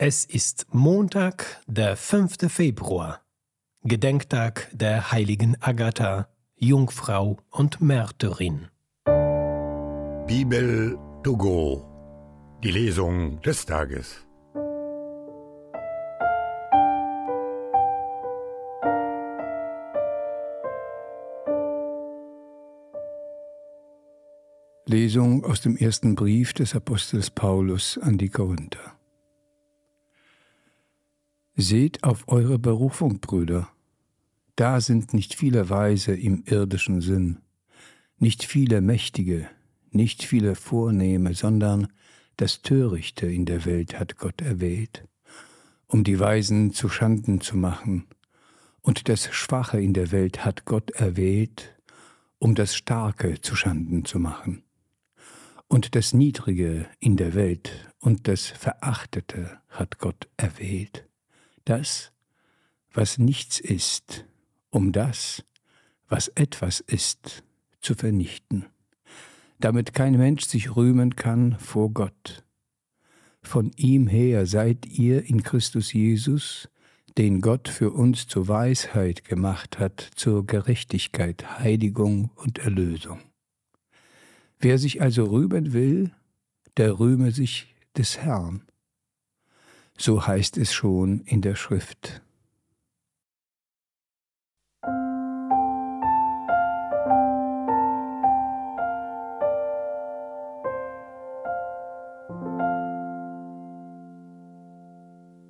Es 0.00 0.24
ist 0.24 0.68
Montag, 0.70 1.60
der 1.66 1.96
5. 1.96 2.48
Februar, 2.48 3.20
Gedenktag 3.82 4.68
der 4.72 5.10
heiligen 5.10 5.60
Agatha, 5.60 6.28
Jungfrau 6.54 7.38
und 7.50 7.80
Märtyrin. 7.80 8.68
Bibel 10.28 10.96
to 11.24 11.36
go. 11.36 11.84
Die 12.62 12.70
Lesung 12.70 13.40
des 13.42 13.66
Tages. 13.66 14.24
Lesung 24.86 25.44
aus 25.44 25.60
dem 25.60 25.76
ersten 25.76 26.14
Brief 26.14 26.52
des 26.52 26.76
Apostels 26.76 27.30
Paulus 27.30 27.98
an 27.98 28.16
die 28.16 28.28
Korinther. 28.28 28.97
Seht 31.60 32.04
auf 32.04 32.28
eure 32.28 32.56
Berufung, 32.56 33.18
Brüder. 33.18 33.68
Da 34.54 34.80
sind 34.80 35.12
nicht 35.12 35.34
viele 35.34 35.68
Weise 35.68 36.14
im 36.14 36.44
irdischen 36.46 37.00
Sinn, 37.00 37.40
nicht 38.16 38.44
viele 38.44 38.80
Mächtige, 38.80 39.48
nicht 39.90 40.22
viele 40.22 40.54
Vornehme, 40.54 41.34
sondern 41.34 41.88
das 42.36 42.62
Törichte 42.62 43.26
in 43.26 43.44
der 43.44 43.64
Welt 43.64 43.98
hat 43.98 44.18
Gott 44.18 44.40
erwählt, 44.40 45.08
um 45.88 46.04
die 46.04 46.20
Weisen 46.20 46.72
zu 46.72 46.88
Schanden 46.88 47.40
zu 47.40 47.56
machen, 47.56 48.06
und 48.80 49.08
das 49.08 49.26
Schwache 49.34 49.80
in 49.80 49.94
der 49.94 50.12
Welt 50.12 50.44
hat 50.44 50.64
Gott 50.64 50.92
erwählt, 50.92 51.74
um 52.38 52.54
das 52.54 52.76
Starke 52.76 53.40
zu 53.40 53.56
Schanden 53.56 54.04
zu 54.04 54.20
machen 54.20 54.62
und 55.66 55.96
das 55.96 56.12
Niedrige 56.12 56.86
in 57.00 57.16
der 57.16 57.34
Welt 57.34 57.92
und 57.98 58.28
das 58.28 58.46
Verachtete 58.46 59.60
hat 59.70 59.98
Gott 59.98 60.28
erwählt. 60.36 61.07
Das, 61.68 62.12
was 62.94 63.18
nichts 63.18 63.60
ist, 63.60 64.24
um 64.70 64.90
das, 64.90 65.44
was 66.08 66.28
etwas 66.28 66.80
ist, 66.80 67.44
zu 67.82 67.94
vernichten, 67.94 68.64
damit 69.60 69.92
kein 69.92 70.16
Mensch 70.16 70.46
sich 70.46 70.76
rühmen 70.76 71.14
kann 71.14 71.58
vor 71.58 71.90
Gott. 71.90 72.42
Von 73.42 73.70
ihm 73.76 74.06
her 74.06 74.46
seid 74.46 74.86
ihr 74.86 75.28
in 75.28 75.42
Christus 75.42 75.92
Jesus, 75.92 76.70
den 77.18 77.42
Gott 77.42 77.68
für 77.68 77.90
uns 77.90 78.28
zur 78.28 78.48
Weisheit 78.48 79.24
gemacht 79.24 79.78
hat, 79.78 80.00
zur 80.16 80.46
Gerechtigkeit, 80.46 81.58
Heiligung 81.58 82.30
und 82.36 82.60
Erlösung. 82.60 83.20
Wer 84.58 84.78
sich 84.78 85.02
also 85.02 85.26
rühmen 85.26 85.74
will, 85.74 86.12
der 86.78 86.98
rühme 86.98 87.30
sich 87.30 87.74
des 87.94 88.16
Herrn. 88.16 88.62
So 90.00 90.24
heißt 90.24 90.56
es 90.58 90.72
schon 90.72 91.22
in 91.22 91.42
der 91.42 91.56
Schrift. 91.56 92.22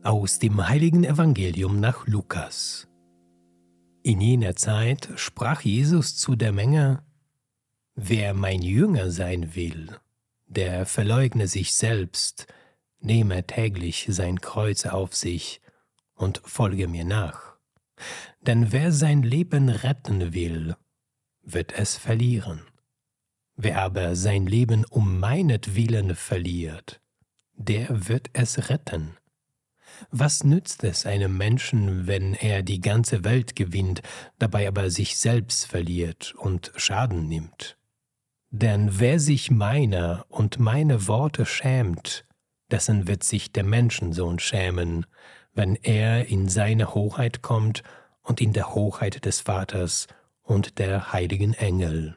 Aus 0.03 0.39
dem 0.39 0.67
heiligen 0.67 1.05
Evangelium 1.05 1.79
nach 1.79 2.07
Lukas. 2.07 2.89
In 4.03 4.23
jener 4.23 4.57
Zeit 4.57 5.11
sprach 5.17 5.61
Jesus 5.61 6.17
zu 6.17 6.37
der 6.37 6.53
Menge, 6.53 7.03
Wer 7.95 8.33
mein 8.33 8.63
Jünger 8.63 9.11
sein 9.11 9.55
will, 9.55 9.95
der 10.47 10.87
verleugne 10.87 11.49
sich 11.49 11.75
selbst, 11.75 12.47
nehme 13.01 13.47
täglich 13.47 14.07
sein 14.09 14.41
Kreuz 14.41 14.87
auf 14.87 15.15
sich 15.15 15.61
und 16.15 16.41
folge 16.45 16.89
mir 16.89 17.05
nach. 17.05 17.57
Denn 18.43 18.73
wer 18.73 18.93
sein 18.93 19.23
Leben 19.23 19.69
retten 19.69 20.35
will, 20.35 20.77
wird 21.43 21.73
es 21.73 21.97
verlieren. 21.97 22.63
Wer 23.57 23.83
aber 23.83 24.15
sein 24.15 24.47
Leben 24.47 24.85
um 24.85 25.19
meinetwillen 25.19 26.15
verliert, 26.15 27.01
der 27.55 28.09
wird 28.09 28.31
es 28.33 28.71
retten. 28.71 29.17
Was 30.11 30.45
nützt 30.45 30.85
es 30.85 31.07
einem 31.07 31.37
Menschen, 31.37 32.07
wenn 32.07 32.35
er 32.35 32.63
die 32.63 32.81
ganze 32.81 33.25
Welt 33.25 33.57
gewinnt, 33.57 34.03
dabei 34.39 34.69
aber 34.69 34.91
sich 34.91 35.19
selbst 35.19 35.67
verliert 35.67 36.35
und 36.37 36.73
Schaden 36.77 37.27
nimmt? 37.27 37.77
Denn 38.51 39.01
wer 39.01 39.19
sich 39.19 39.51
meiner 39.51 40.25
und 40.29 40.59
meine 40.59 41.09
Worte 41.09 41.45
schämt, 41.45 42.25
dessen 42.71 43.09
wird 43.09 43.25
sich 43.25 43.53
der 43.53 43.65
Menschensohn 43.65 44.39
schämen, 44.39 45.07
wenn 45.55 45.75
er 45.77 46.27
in 46.27 46.49
seine 46.49 46.95
Hoheit 46.95 47.43
kommt 47.43 47.83
und 48.23 48.41
in 48.41 48.53
der 48.53 48.75
Hoheit 48.75 49.25
des 49.25 49.41
Vaters 49.41 50.07
und 50.43 50.79
der 50.79 51.13
heiligen 51.13 51.55
Engel. 51.55 52.17